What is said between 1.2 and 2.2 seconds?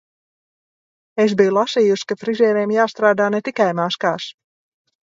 Es biju lasījusi, ka